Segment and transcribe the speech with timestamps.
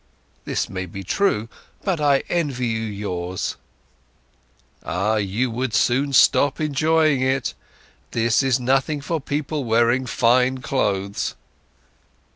[0.45, 1.47] "This may be true.
[1.83, 3.55] But I envy you for yours."
[4.81, 7.53] "Ah, you would soon stop enjoying it.
[8.09, 11.35] This is nothing for people wearing fine clothes."